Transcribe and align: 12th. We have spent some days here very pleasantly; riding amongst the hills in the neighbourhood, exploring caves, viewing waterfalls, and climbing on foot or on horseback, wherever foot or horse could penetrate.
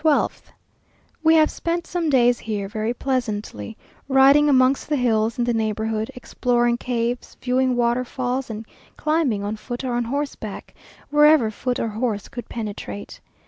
12th. 0.03 0.51
We 1.21 1.35
have 1.35 1.51
spent 1.51 1.85
some 1.85 2.09
days 2.09 2.39
here 2.39 2.67
very 2.67 2.91
pleasantly; 2.91 3.77
riding 4.07 4.49
amongst 4.49 4.89
the 4.89 4.95
hills 4.95 5.37
in 5.37 5.43
the 5.43 5.53
neighbourhood, 5.53 6.09
exploring 6.15 6.77
caves, 6.77 7.37
viewing 7.39 7.75
waterfalls, 7.75 8.49
and 8.49 8.65
climbing 8.97 9.43
on 9.43 9.57
foot 9.57 9.83
or 9.83 9.93
on 9.93 10.05
horseback, 10.05 10.73
wherever 11.11 11.51
foot 11.51 11.79
or 11.79 11.89
horse 11.89 12.29
could 12.29 12.49
penetrate. 12.49 13.21